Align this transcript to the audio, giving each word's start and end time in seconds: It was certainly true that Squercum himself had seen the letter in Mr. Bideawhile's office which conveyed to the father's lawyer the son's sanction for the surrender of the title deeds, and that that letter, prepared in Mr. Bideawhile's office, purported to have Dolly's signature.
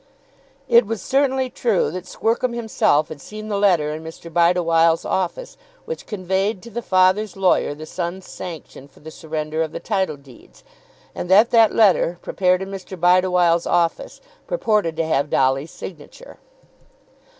It 0.67 0.87
was 0.87 0.99
certainly 0.99 1.51
true 1.51 1.91
that 1.91 2.07
Squercum 2.07 2.53
himself 2.55 3.09
had 3.09 3.21
seen 3.21 3.49
the 3.49 3.57
letter 3.59 3.91
in 3.91 4.03
Mr. 4.03 4.33
Bideawhile's 4.33 5.05
office 5.05 5.57
which 5.85 6.07
conveyed 6.07 6.63
to 6.63 6.71
the 6.71 6.81
father's 6.81 7.37
lawyer 7.37 7.75
the 7.75 7.85
son's 7.85 8.27
sanction 8.27 8.87
for 8.87 8.99
the 8.99 9.11
surrender 9.11 9.61
of 9.61 9.73
the 9.73 9.79
title 9.79 10.17
deeds, 10.17 10.63
and 11.13 11.29
that 11.29 11.51
that 11.51 11.75
letter, 11.75 12.17
prepared 12.23 12.63
in 12.63 12.71
Mr. 12.71 12.99
Bideawhile's 12.99 13.67
office, 13.67 14.21
purported 14.47 14.95
to 14.95 15.05
have 15.05 15.29
Dolly's 15.29 15.69
signature. 15.69 16.39